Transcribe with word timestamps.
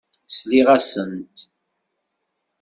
Sliɣ-asent. 0.37 1.35